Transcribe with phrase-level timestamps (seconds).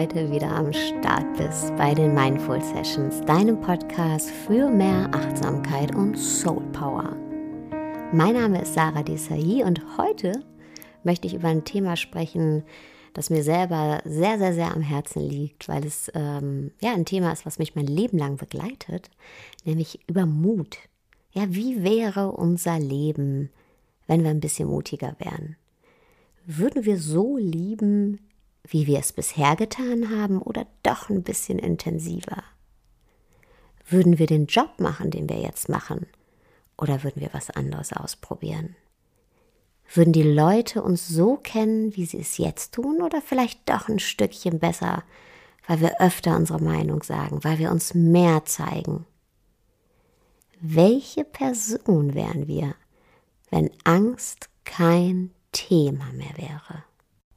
[0.00, 6.16] heute wieder am Start bist bei den Mindful Sessions, deinem Podcast für mehr Achtsamkeit und
[6.16, 7.14] Soul Power.
[8.10, 10.42] Mein Name ist Sarah Desai und heute
[11.04, 12.62] möchte ich über ein Thema sprechen,
[13.12, 17.30] das mir selber sehr, sehr, sehr am Herzen liegt, weil es ähm, ja ein Thema
[17.30, 19.10] ist, was mich mein Leben lang begleitet,
[19.66, 20.78] nämlich über Mut.
[21.32, 23.50] Ja, wie wäre unser Leben,
[24.06, 25.56] wenn wir ein bisschen mutiger wären?
[26.46, 28.18] Würden wir so lieben,
[28.66, 32.42] wie wir es bisher getan haben, oder doch ein bisschen intensiver?
[33.88, 36.06] Würden wir den Job machen, den wir jetzt machen,
[36.76, 38.76] oder würden wir was anderes ausprobieren?
[39.92, 43.98] Würden die Leute uns so kennen, wie sie es jetzt tun, oder vielleicht doch ein
[43.98, 45.02] Stückchen besser,
[45.66, 49.06] weil wir öfter unsere Meinung sagen, weil wir uns mehr zeigen?
[50.60, 52.74] Welche Person wären wir,
[53.50, 56.84] wenn Angst kein Thema mehr wäre?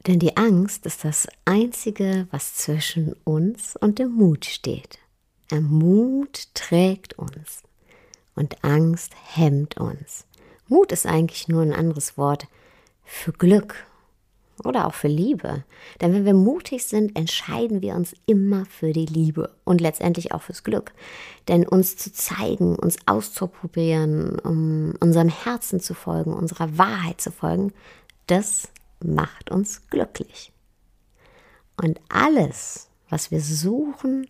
[0.06, 4.98] Denn die Angst ist das Einzige, was zwischen uns und dem Mut steht.
[5.50, 7.62] Der Mut trägt uns
[8.34, 10.26] und Angst hemmt uns.
[10.68, 12.46] Mut ist eigentlich nur ein anderes Wort
[13.04, 13.86] für Glück
[14.62, 15.64] oder auch für Liebe.
[16.00, 20.42] Denn wenn wir mutig sind, entscheiden wir uns immer für die Liebe und letztendlich auch
[20.42, 20.92] fürs Glück.
[21.48, 27.72] Denn uns zu zeigen, uns auszuprobieren, um unserem Herzen zu folgen, unserer Wahrheit zu folgen,
[28.26, 28.68] das
[29.04, 30.52] macht uns glücklich.
[31.76, 34.26] Und alles, was wir suchen,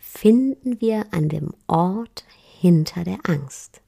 [0.00, 2.24] finden wir an dem Ort
[2.60, 3.80] hinter der Angst.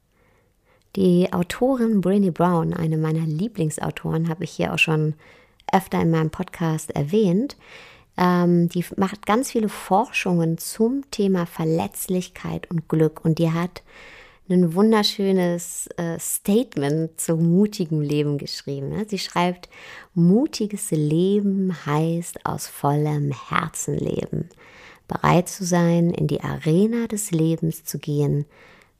[0.97, 5.15] Die Autorin Brené Brown, eine meiner Lieblingsautoren, habe ich hier auch schon
[5.73, 7.57] öfter in meinem Podcast erwähnt.
[8.17, 13.83] Ähm, die macht ganz viele Forschungen zum Thema Verletzlichkeit und Glück und die hat
[14.49, 18.91] ein wunderschönes äh, Statement zu mutigem Leben geschrieben.
[18.91, 19.07] Ne?
[19.09, 19.69] Sie schreibt,
[20.15, 24.49] mutiges Leben heißt aus vollem Herzen leben,
[25.09, 28.47] bereit zu sein, in die Arena des Lebens zu gehen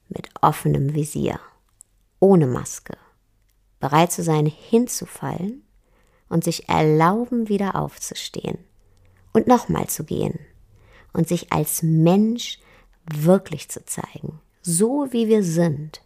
[0.09, 1.39] mit offenem Visier,
[2.19, 2.97] ohne Maske,
[3.79, 5.63] bereit zu sein, hinzufallen
[6.29, 8.59] und sich erlauben, wieder aufzustehen
[9.33, 10.39] und nochmal zu gehen
[11.13, 12.59] und sich als Mensch
[13.09, 16.03] wirklich zu zeigen so wie wir sind.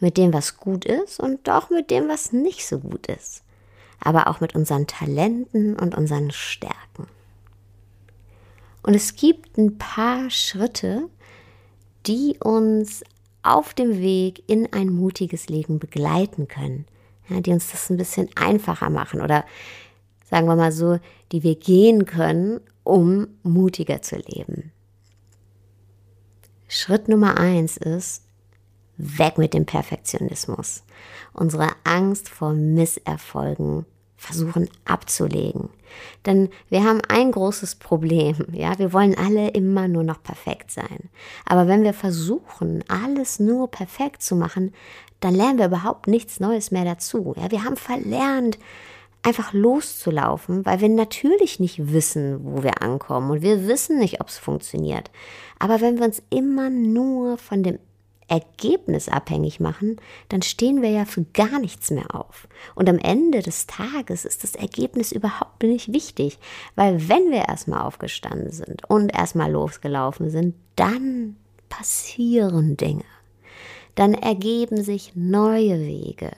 [0.00, 3.44] Mit dem, was gut ist und auch mit dem, was nicht so gut ist.
[4.00, 7.06] Aber auch mit unseren Talenten und unseren Stärken.
[8.82, 11.08] Und es gibt ein paar Schritte,
[12.06, 13.04] die uns
[13.44, 16.84] auf dem Weg in ein mutiges Leben begleiten können,
[17.28, 19.44] ja, die uns das ein bisschen einfacher machen oder
[20.28, 20.98] sagen wir mal so,
[21.30, 24.72] die wir gehen können, um mutiger zu leben.
[26.74, 28.22] Schritt Nummer eins ist,
[28.96, 30.84] weg mit dem Perfektionismus.
[31.34, 33.84] Unsere Angst vor Misserfolgen
[34.16, 35.68] versuchen abzulegen.
[36.24, 41.10] Denn wir haben ein großes Problem, ja, wir wollen alle immer nur noch perfekt sein.
[41.44, 44.72] Aber wenn wir versuchen, alles nur perfekt zu machen,
[45.20, 47.34] dann lernen wir überhaupt nichts Neues mehr dazu.
[47.36, 48.58] Ja, wir haben verlernt,
[49.22, 54.28] einfach loszulaufen, weil wir natürlich nicht wissen, wo wir ankommen und wir wissen nicht, ob
[54.28, 55.10] es funktioniert.
[55.58, 57.78] Aber wenn wir uns immer nur von dem
[58.28, 59.96] Ergebnis abhängig machen,
[60.28, 62.48] dann stehen wir ja für gar nichts mehr auf.
[62.74, 66.38] Und am Ende des Tages ist das Ergebnis überhaupt nicht wichtig,
[66.74, 71.36] weil wenn wir erstmal aufgestanden sind und erstmal losgelaufen sind, dann
[71.68, 73.04] passieren Dinge.
[73.94, 76.30] Dann ergeben sich neue Wege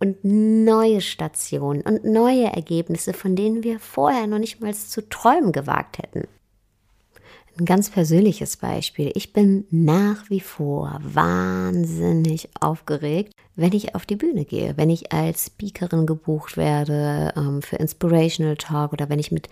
[0.00, 5.52] und neue Stationen und neue Ergebnisse, von denen wir vorher noch nicht mal zu träumen
[5.52, 6.26] gewagt hätten.
[7.58, 9.12] Ein ganz persönliches Beispiel.
[9.14, 15.12] Ich bin nach wie vor wahnsinnig aufgeregt, wenn ich auf die Bühne gehe, wenn ich
[15.12, 19.48] als Speakerin gebucht werde ähm, für Inspirational Talk oder wenn ich mit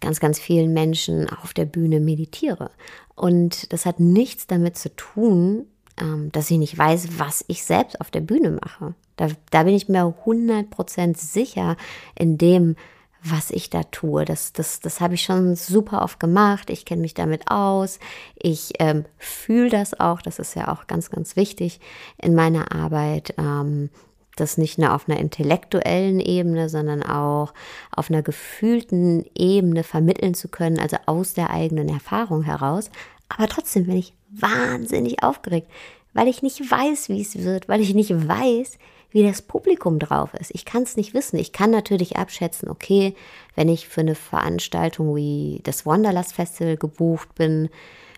[0.00, 2.70] ganz, ganz vielen Menschen auf der Bühne meditiere.
[3.14, 5.64] Und das hat nichts damit zu tun,
[5.98, 8.94] ähm, dass ich nicht weiß, was ich selbst auf der Bühne mache.
[9.16, 11.76] Da, da bin ich mir 100% sicher
[12.14, 12.76] in dem,
[13.22, 14.24] was ich da tue.
[14.24, 16.70] Das, das, das habe ich schon super oft gemacht.
[16.70, 17.98] Ich kenne mich damit aus.
[18.36, 20.22] Ich ähm, fühle das auch.
[20.22, 21.80] Das ist ja auch ganz, ganz wichtig
[22.18, 23.34] in meiner Arbeit.
[23.38, 23.90] Ähm,
[24.36, 27.54] das nicht nur auf einer intellektuellen Ebene, sondern auch
[27.90, 32.90] auf einer gefühlten Ebene vermitteln zu können, also aus der eigenen Erfahrung heraus.
[33.28, 35.70] Aber trotzdem bin ich wahnsinnig aufgeregt,
[36.12, 38.78] weil ich nicht weiß, wie es wird, weil ich nicht weiß,
[39.16, 40.50] wie das Publikum drauf ist.
[40.54, 41.38] Ich kann es nicht wissen.
[41.38, 43.14] Ich kann natürlich abschätzen, okay,
[43.54, 47.70] wenn ich für eine Veranstaltung wie das Wanderlust Festival gebucht bin,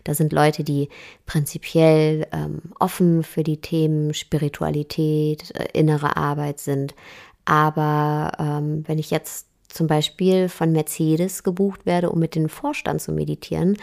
[0.02, 0.88] da sind Leute, die
[1.24, 6.96] prinzipiell ähm, offen für die Themen Spiritualität, äh, innere Arbeit sind.
[7.44, 13.00] Aber ähm, wenn ich jetzt zum Beispiel von Mercedes gebucht werde, um mit dem Vorstand
[13.02, 13.76] zu meditieren,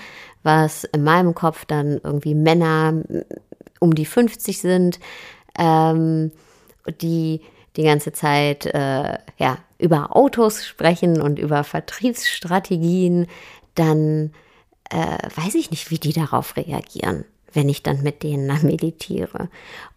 [0.43, 3.03] was in meinem Kopf dann irgendwie Männer
[3.79, 4.99] um die 50 sind,
[5.57, 6.33] ähm,
[7.01, 7.41] die
[7.75, 13.27] die ganze Zeit äh, ja, über Autos sprechen und über Vertriebsstrategien,
[13.75, 14.31] dann
[14.89, 19.49] äh, weiß ich nicht, wie die darauf reagieren, wenn ich dann mit denen meditiere.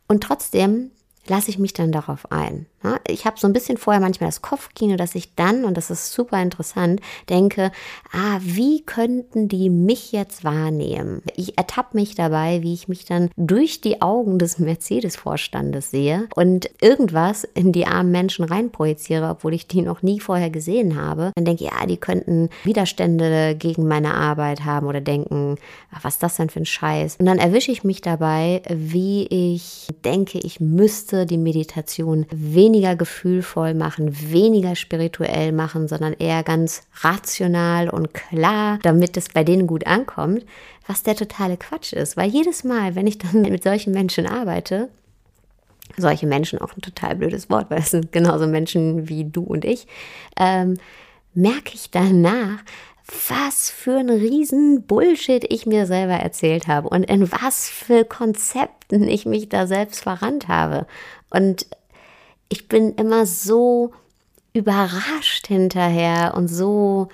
[0.08, 0.90] Und trotzdem
[1.26, 2.66] lasse ich mich dann darauf ein.
[3.08, 6.12] Ich habe so ein bisschen vorher manchmal das Kopfkino, dass ich dann, und das ist
[6.12, 7.72] super interessant, denke,
[8.12, 11.22] ah, wie könnten die mich jetzt wahrnehmen?
[11.34, 16.70] Ich ertappe mich dabei, wie ich mich dann durch die Augen des Mercedes-Vorstandes sehe und
[16.80, 21.32] irgendwas in die armen Menschen reinprojiziere, obwohl ich die noch nie vorher gesehen habe.
[21.34, 25.56] Dann denke ich, ja, die könnten Widerstände gegen meine Arbeit haben oder denken,
[25.90, 27.16] ach, was ist das denn für ein Scheiß?
[27.18, 32.96] Und dann erwische ich mich dabei, wie ich denke, ich müsste die Meditation weniger weniger
[32.96, 39.66] gefühlvoll machen, weniger spirituell machen, sondern eher ganz rational und klar, damit es bei denen
[39.66, 40.44] gut ankommt,
[40.86, 42.18] was der totale Quatsch ist.
[42.18, 44.90] Weil jedes Mal, wenn ich dann mit solchen Menschen arbeite,
[45.96, 49.64] solche Menschen auch ein total blödes Wort, weil es sind genauso Menschen wie du und
[49.64, 49.86] ich,
[50.38, 50.76] ähm,
[51.32, 52.58] merke ich danach,
[53.30, 59.08] was für ein riesen Bullshit ich mir selber erzählt habe und in was für Konzepten
[59.08, 60.86] ich mich da selbst verrannt habe.
[61.30, 61.66] Und
[62.48, 63.92] ich bin immer so
[64.52, 67.08] überrascht hinterher und so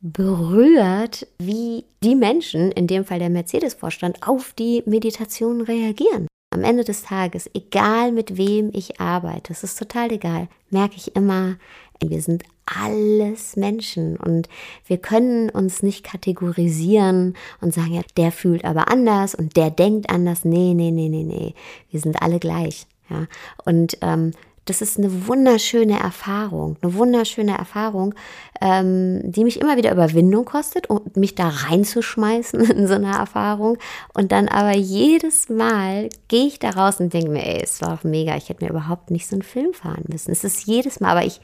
[0.00, 6.26] berührt, wie die Menschen, in dem Fall der Mercedes-Vorstand, auf die Meditation reagieren.
[6.50, 11.16] Am Ende des Tages, egal mit wem ich arbeite, es ist total egal, merke ich
[11.16, 11.56] immer,
[12.00, 14.48] wir sind alles Menschen und
[14.86, 20.10] wir können uns nicht kategorisieren und sagen, ja, der fühlt aber anders und der denkt
[20.10, 20.44] anders.
[20.44, 21.54] Nee, nee, nee, nee, nee.
[21.90, 22.86] Wir sind alle gleich.
[23.08, 23.26] Ja,
[23.64, 24.32] und ähm,
[24.66, 28.14] das ist eine wunderschöne Erfahrung, eine wunderschöne Erfahrung,
[28.60, 33.78] ähm, die mich immer wieder Überwindung kostet, um mich da reinzuschmeißen in so eine Erfahrung.
[34.12, 37.94] Und dann aber jedes Mal gehe ich da raus und denke mir, ey, es war
[37.94, 40.32] auch mega, ich hätte mir überhaupt nicht so einen Film fahren müssen.
[40.32, 41.40] Es ist jedes Mal, aber ich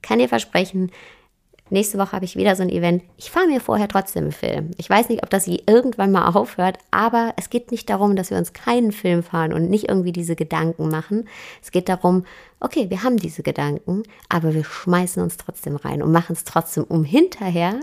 [0.00, 0.90] kann dir versprechen,
[1.70, 3.02] Nächste Woche habe ich wieder so ein Event.
[3.16, 4.72] Ich fahre mir vorher trotzdem einen Film.
[4.76, 8.36] Ich weiß nicht, ob das irgendwann mal aufhört, aber es geht nicht darum, dass wir
[8.36, 11.28] uns keinen Film fahren und nicht irgendwie diese Gedanken machen.
[11.62, 12.26] Es geht darum,
[12.60, 16.84] okay, wir haben diese Gedanken, aber wir schmeißen uns trotzdem rein und machen es trotzdem,
[16.84, 17.80] um hinterher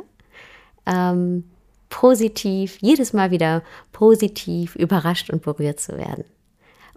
[0.86, 1.46] ähm,
[1.90, 6.26] positiv, jedes Mal wieder positiv überrascht und berührt zu werden.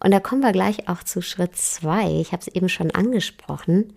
[0.02, 2.20] Und da kommen wir gleich auch zu Schritt zwei.
[2.20, 3.94] Ich habe es eben schon angesprochen.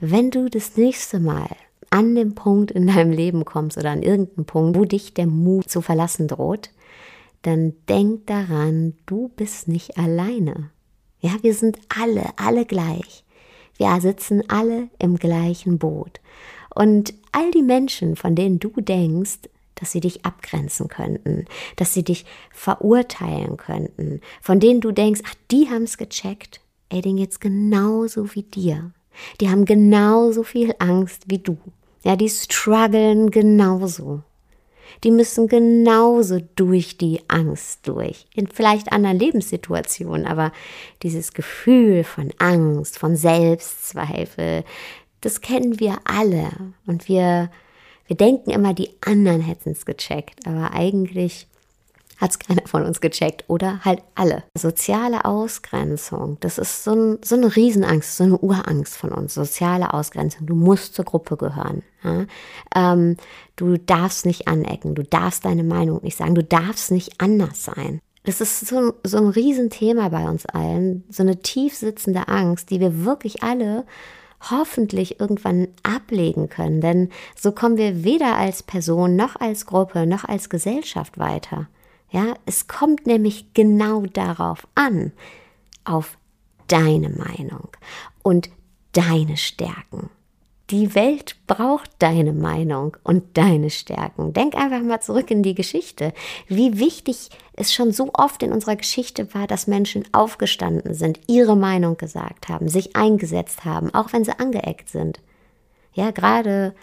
[0.00, 1.48] Wenn du das nächste Mal
[1.90, 5.68] an dem Punkt in deinem Leben kommst oder an irgendeinem Punkt, wo dich der Mut
[5.68, 6.70] zu verlassen droht,
[7.42, 10.70] dann denk daran, du bist nicht alleine.
[11.20, 13.24] Ja, wir sind alle, alle gleich.
[13.76, 16.20] Wir sitzen alle im gleichen Boot.
[16.74, 22.04] Und all die Menschen, von denen du denkst, dass sie dich abgrenzen könnten, dass sie
[22.04, 27.40] dich verurteilen könnten, von denen du denkst, ach, die haben es gecheckt, ey, denen geht's
[27.40, 28.92] genauso wie dir.
[29.40, 31.58] Die haben genauso viel Angst wie du.
[32.04, 34.22] Ja, die strugglen genauso.
[35.04, 38.26] Die müssen genauso durch die Angst durch.
[38.34, 40.52] In vielleicht anderen Lebenssituationen, aber
[41.02, 44.64] dieses Gefühl von Angst, von Selbstzweifel,
[45.20, 46.50] das kennen wir alle.
[46.86, 47.50] Und wir,
[48.06, 50.46] wir denken immer, die anderen hätten es gecheckt.
[50.46, 51.47] Aber eigentlich
[52.18, 54.42] hat es keiner von uns gecheckt oder halt alle.
[54.56, 59.34] Soziale Ausgrenzung, das ist so, ein, so eine Riesenangst, so eine Urangst von uns.
[59.34, 61.82] Soziale Ausgrenzung, du musst zur Gruppe gehören.
[62.02, 62.26] Ja?
[62.74, 63.16] Ähm,
[63.56, 68.00] du darfst nicht anecken, du darfst deine Meinung nicht sagen, du darfst nicht anders sein.
[68.24, 72.80] Das ist so, so ein Riesenthema bei uns allen, so eine tief sitzende Angst, die
[72.80, 73.86] wir wirklich alle
[74.50, 80.24] hoffentlich irgendwann ablegen können, denn so kommen wir weder als Person noch als Gruppe noch
[80.24, 81.68] als Gesellschaft weiter.
[82.10, 85.12] Ja, es kommt nämlich genau darauf an,
[85.84, 86.16] auf
[86.66, 87.68] deine Meinung
[88.22, 88.50] und
[88.92, 90.10] deine Stärken.
[90.70, 94.34] Die Welt braucht deine Meinung und deine Stärken.
[94.34, 96.12] Denk einfach mal zurück in die Geschichte.
[96.46, 101.56] Wie wichtig es schon so oft in unserer Geschichte war, dass Menschen aufgestanden sind, ihre
[101.56, 105.20] Meinung gesagt haben, sich eingesetzt haben, auch wenn sie angeeckt sind.
[105.94, 106.74] Ja, gerade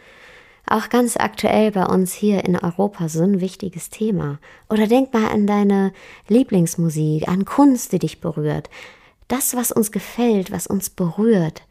[0.68, 4.40] auch ganz aktuell bei uns hier in Europa so ein wichtiges Thema.
[4.70, 5.94] Oder denk mal an deine
[6.28, 8.70] Lieblingsmusik, an Kunst, die dich berührt.
[9.28, 11.64] Das, was uns gefällt, was uns berührt,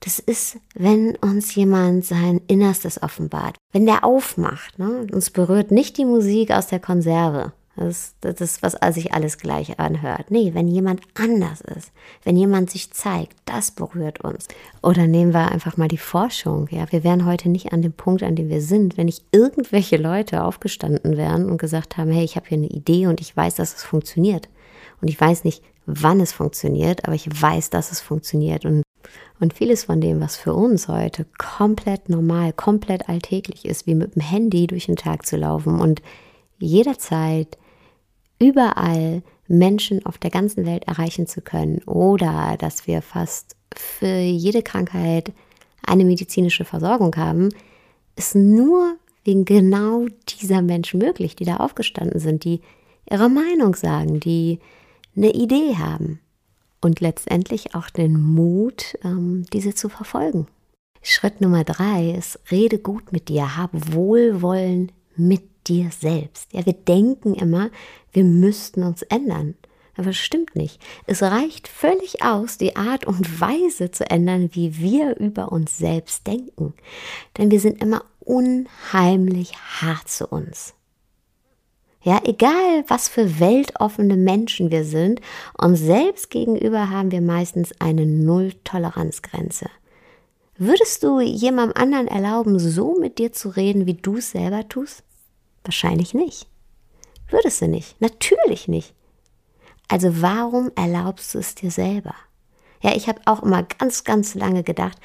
[0.00, 3.56] das ist, wenn uns jemand sein Innerstes offenbart.
[3.72, 5.06] Wenn der aufmacht, ne?
[5.10, 7.52] uns berührt nicht die Musik aus der Konserve.
[7.76, 10.30] Das, das ist, was sich alles gleich anhört.
[10.30, 11.90] Nee, wenn jemand anders ist,
[12.22, 14.46] wenn jemand sich zeigt, das berührt uns.
[14.80, 16.68] Oder nehmen wir einfach mal die Forschung.
[16.70, 19.96] Ja, wir wären heute nicht an dem Punkt, an dem wir sind, wenn nicht irgendwelche
[19.96, 23.56] Leute aufgestanden wären und gesagt haben, hey, ich habe hier eine Idee und ich weiß,
[23.56, 24.48] dass es funktioniert.
[25.00, 28.64] Und ich weiß nicht, wann es funktioniert, aber ich weiß, dass es funktioniert.
[28.64, 28.84] Und,
[29.40, 34.14] und vieles von dem, was für uns heute komplett normal, komplett alltäglich ist, wie mit
[34.14, 36.02] dem Handy durch den Tag zu laufen und
[36.58, 37.58] jederzeit
[38.38, 44.62] überall Menschen auf der ganzen Welt erreichen zu können oder dass wir fast für jede
[44.62, 45.32] Krankheit
[45.86, 47.50] eine medizinische Versorgung haben,
[48.16, 50.06] ist nur wegen genau
[50.40, 52.60] dieser Menschen möglich, die da aufgestanden sind, die
[53.10, 54.60] ihre Meinung sagen, die
[55.16, 56.20] eine Idee haben
[56.80, 60.46] und letztendlich auch den Mut, ähm, diese zu verfolgen.
[61.02, 66.52] Schritt Nummer drei ist, rede gut mit dir, hab Wohlwollen mit dir selbst.
[66.52, 67.70] Ja, wir denken immer,
[68.12, 69.54] wir müssten uns ändern.
[69.96, 70.80] Aber das stimmt nicht.
[71.06, 76.26] Es reicht völlig aus, die Art und Weise zu ändern, wie wir über uns selbst
[76.26, 76.74] denken.
[77.38, 80.74] Denn wir sind immer unheimlich hart zu uns.
[82.02, 85.20] Ja, egal was für weltoffene Menschen wir sind,
[85.56, 89.70] uns selbst gegenüber haben wir meistens eine Null-Toleranzgrenze.
[90.56, 95.02] Würdest du jemandem anderen erlauben, so mit dir zu reden, wie du es selber tust?
[95.64, 96.46] Wahrscheinlich nicht.
[97.28, 98.00] Würdest du nicht.
[98.00, 98.94] Natürlich nicht.
[99.88, 102.14] Also warum erlaubst du es dir selber?
[102.82, 104.98] Ja, ich habe auch immer ganz, ganz lange gedacht,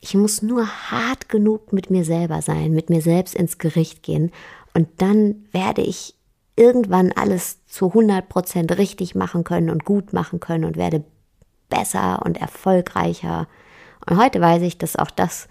[0.00, 4.30] ich muss nur hart genug mit mir selber sein, mit mir selbst ins Gericht gehen
[4.74, 6.14] und dann werde ich
[6.56, 11.04] irgendwann alles zu 100 Prozent richtig machen können und gut machen können und werde
[11.68, 13.46] besser und erfolgreicher.
[14.08, 15.48] Und heute weiß ich, dass auch das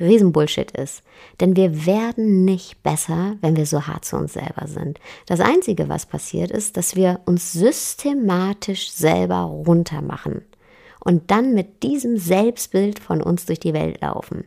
[0.00, 1.02] Riesenbullshit ist.
[1.40, 4.98] Denn wir werden nicht besser, wenn wir so hart zu uns selber sind.
[5.26, 10.42] Das Einzige, was passiert, ist, dass wir uns systematisch selber runtermachen
[11.04, 14.44] und dann mit diesem Selbstbild von uns durch die Welt laufen.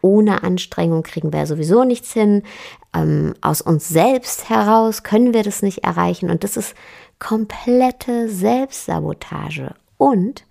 [0.00, 2.42] Ohne Anstrengung kriegen wir sowieso nichts hin.
[2.94, 6.30] Ähm, aus uns selbst heraus können wir das nicht erreichen.
[6.30, 6.74] Und das ist
[7.18, 9.74] komplette Selbstsabotage.
[10.04, 10.44] Und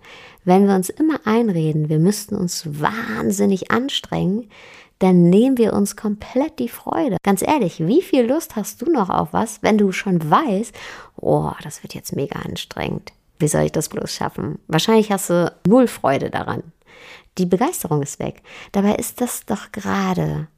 [0.44, 4.50] wenn wir uns immer einreden, wir müssten uns wahnsinnig anstrengen,
[4.98, 7.18] dann nehmen wir uns komplett die Freude.
[7.22, 10.74] Ganz ehrlich, wie viel Lust hast du noch auf was, wenn du schon weißt,
[11.14, 13.12] oh, das wird jetzt mega anstrengend.
[13.38, 14.58] Wie soll ich das bloß schaffen?
[14.66, 16.64] Wahrscheinlich hast du null Freude daran.
[17.38, 18.42] Die Begeisterung ist weg.
[18.72, 20.48] Dabei ist das doch gerade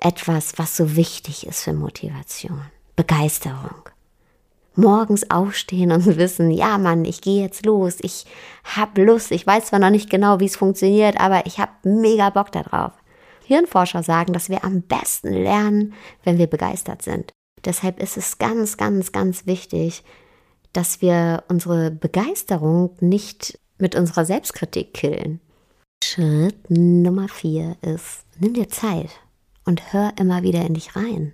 [0.00, 2.62] etwas, was so wichtig ist für Motivation.
[2.94, 3.90] Begeisterung
[4.76, 8.26] morgens aufstehen und wissen, ja Mann, ich gehe jetzt los, ich
[8.64, 12.30] habe Lust, ich weiß zwar noch nicht genau, wie es funktioniert, aber ich habe mega
[12.30, 12.92] Bock darauf.
[13.44, 17.32] Hirnforscher sagen, dass wir am besten lernen, wenn wir begeistert sind.
[17.64, 20.04] Deshalb ist es ganz, ganz, ganz wichtig,
[20.72, 25.40] dass wir unsere Begeisterung nicht mit unserer Selbstkritik killen.
[26.02, 29.10] Schritt Nummer vier ist, nimm dir Zeit
[29.64, 31.32] und hör immer wieder in dich rein.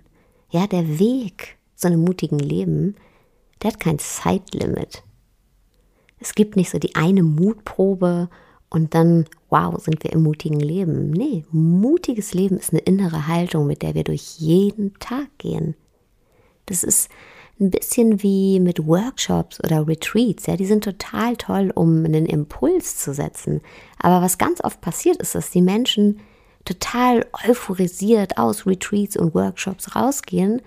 [0.49, 2.95] Ja, der Weg zu einem mutigen Leben
[3.63, 5.03] der hat kein Zeitlimit.
[6.19, 8.29] Es gibt nicht so die eine Mutprobe
[8.69, 11.11] und dann, wow, sind wir im mutigen Leben.
[11.11, 15.75] Nee, mutiges Leben ist eine innere Haltung, mit der wir durch jeden Tag gehen.
[16.65, 17.09] Das ist
[17.59, 20.47] ein bisschen wie mit Workshops oder Retreats.
[20.47, 23.61] Ja, die sind total toll, um einen Impuls zu setzen.
[23.99, 26.19] Aber was ganz oft passiert ist, dass die Menschen
[26.65, 30.61] total euphorisiert aus Retreats und Workshops rausgehen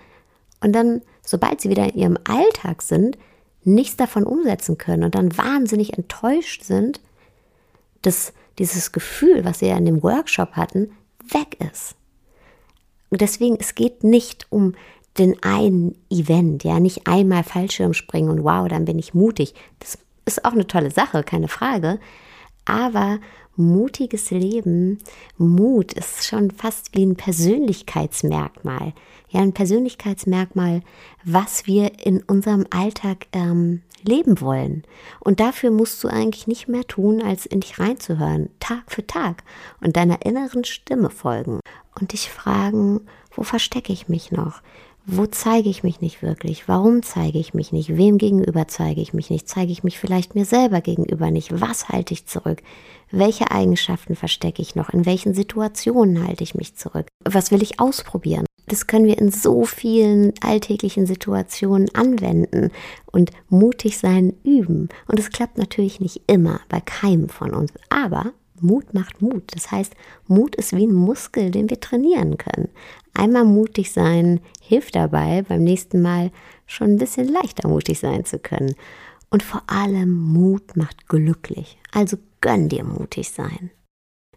[0.61, 3.17] und dann sobald sie wieder in ihrem Alltag sind,
[3.63, 7.01] nichts davon umsetzen können und dann wahnsinnig enttäuscht sind,
[8.01, 10.91] dass dieses Gefühl, was sie ja in dem Workshop hatten,
[11.29, 11.95] weg ist.
[13.09, 14.73] Und deswegen, es geht nicht um
[15.17, 19.53] den einen Event, ja, nicht einmal Fallschirm springen und wow, dann bin ich mutig.
[19.79, 21.99] Das ist auch eine tolle Sache, keine Frage.
[22.65, 23.19] Aber
[23.57, 24.99] mutiges Leben,
[25.37, 28.93] Mut ist schon fast wie ein Persönlichkeitsmerkmal.
[29.29, 30.81] Ja, ein Persönlichkeitsmerkmal,
[31.25, 34.83] was wir in unserem Alltag ähm, leben wollen.
[35.19, 39.43] Und dafür musst du eigentlich nicht mehr tun, als in dich reinzuhören, Tag für Tag
[39.81, 41.59] und deiner inneren Stimme folgen
[41.99, 44.61] und dich fragen, wo verstecke ich mich noch?
[45.09, 46.67] Wo zeige ich mich nicht wirklich?
[46.67, 47.95] Warum zeige ich mich nicht?
[47.95, 49.47] Wem gegenüber zeige ich mich nicht?
[49.47, 51.61] Zeige ich mich vielleicht mir selber gegenüber nicht?
[51.61, 52.61] Was halte ich zurück?
[53.09, 54.89] Welche Eigenschaften verstecke ich noch?
[54.89, 57.07] In welchen Situationen halte ich mich zurück?
[57.23, 58.45] Was will ich ausprobieren?
[58.65, 62.71] Das können wir in so vielen alltäglichen Situationen anwenden
[63.05, 64.89] und mutig sein üben.
[65.07, 67.71] Und es klappt natürlich nicht immer bei keinem von uns.
[67.89, 69.43] Aber Mut macht Mut.
[69.55, 69.93] Das heißt,
[70.27, 72.69] Mut ist wie ein Muskel, den wir trainieren können.
[73.13, 76.31] Einmal mutig sein hilft dabei, beim nächsten Mal
[76.65, 78.75] schon ein bisschen leichter mutig sein zu können.
[79.29, 81.77] Und vor allem Mut macht glücklich.
[81.91, 83.71] Also gönn dir mutig sein.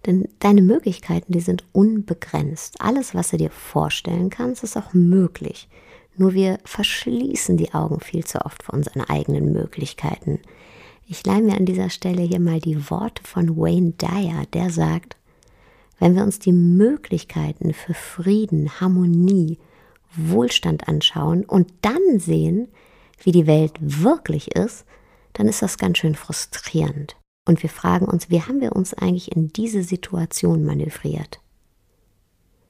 [0.06, 2.80] Denn deine Möglichkeiten, die sind unbegrenzt.
[2.80, 5.68] Alles, was du dir vorstellen kannst, ist auch möglich.
[6.16, 10.40] Nur wir verschließen die Augen viel zu oft vor unseren eigenen Möglichkeiten.
[11.12, 15.16] Ich leih mir an dieser Stelle hier mal die Worte von Wayne Dyer, der sagt,
[15.98, 19.58] wenn wir uns die Möglichkeiten für Frieden, Harmonie,
[20.14, 22.68] Wohlstand anschauen und dann sehen,
[23.24, 24.84] wie die Welt wirklich ist,
[25.32, 27.16] dann ist das ganz schön frustrierend.
[27.44, 31.40] Und wir fragen uns, wie haben wir uns eigentlich in diese Situation manövriert?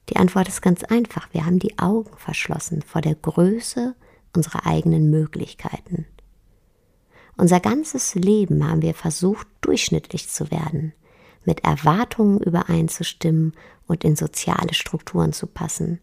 [0.09, 1.29] Die Antwort ist ganz einfach.
[1.35, 3.95] Wir haben die Augen verschlossen vor der Größe
[4.35, 6.07] unserer eigenen Möglichkeiten.
[7.41, 10.93] Unser ganzes Leben haben wir versucht, durchschnittlich zu werden,
[11.47, 13.55] mit Erwartungen übereinzustimmen
[13.87, 16.01] und in soziale Strukturen zu passen,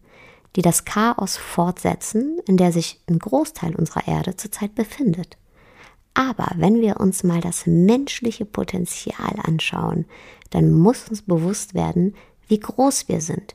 [0.56, 5.38] die das Chaos fortsetzen, in der sich ein Großteil unserer Erde zurzeit befindet.
[6.12, 10.06] Aber wenn wir uns mal das menschliche Potenzial anschauen,
[10.50, 12.16] dann muss uns bewusst werden,
[12.48, 13.54] wie groß wir sind,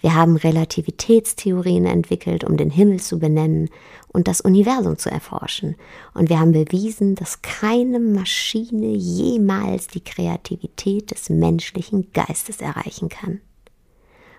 [0.00, 3.68] wir haben Relativitätstheorien entwickelt, um den Himmel zu benennen
[4.08, 5.76] und das Universum zu erforschen.
[6.14, 13.40] Und wir haben bewiesen, dass keine Maschine jemals die Kreativität des menschlichen Geistes erreichen kann.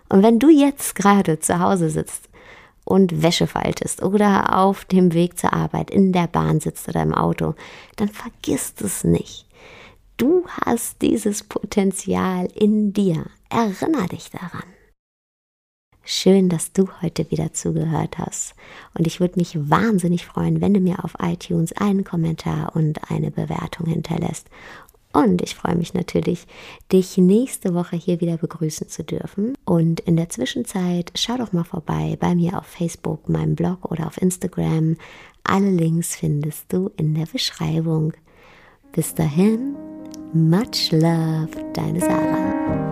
[0.10, 2.28] Und wenn du jetzt gerade zu Hause sitzt
[2.84, 7.14] und Wäsche faltest oder auf dem Weg zur Arbeit in der Bahn sitzt oder im
[7.14, 7.54] Auto,
[7.96, 9.46] dann vergiss es nicht.
[10.18, 13.26] Du hast dieses Potenzial in dir.
[13.50, 14.64] Erinner dich daran.
[16.04, 18.56] Schön, dass du heute wieder zugehört hast.
[18.98, 23.32] Und ich würde mich wahnsinnig freuen, wenn du mir auf iTunes einen Kommentar und eine
[23.32, 24.48] Bewertung hinterlässt.
[25.14, 26.48] Und ich freue mich natürlich,
[26.92, 29.56] dich nächste Woche hier wieder begrüßen zu dürfen.
[29.66, 34.08] Und in der Zwischenzeit schau doch mal vorbei bei mir auf Facebook, meinem Blog oder
[34.08, 34.96] auf Instagram.
[35.44, 38.14] Alle Links findest du in der Beschreibung.
[38.94, 39.76] Bis dahin,
[40.34, 42.91] much love, deine Sarah.